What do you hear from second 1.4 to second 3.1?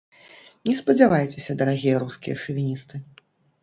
дарагія рускія шавіністы.